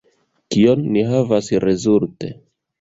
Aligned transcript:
Kion 0.55 0.81
ni 0.95 1.05
havas 1.11 1.53
rezulte? 1.69 2.35